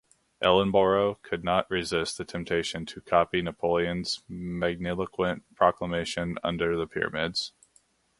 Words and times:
Ellenborough 0.41 1.19
could 1.21 1.43
not 1.43 1.69
resist 1.69 2.17
the 2.17 2.25
temptation 2.25 2.87
to 2.87 3.01
copy 3.01 3.43
Napoleon's 3.43 4.23
magniloquent 4.27 5.43
proclamation 5.53 6.39
under 6.43 6.75
the 6.75 6.87
pyramids. 6.87 7.53